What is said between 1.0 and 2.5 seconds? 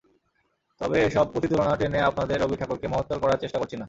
এসব প্রতিতুলনা টেনে আপনাদের